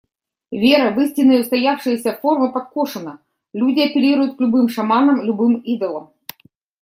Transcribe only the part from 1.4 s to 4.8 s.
устоявшиеся формы подкошена, люди апеллируют к любым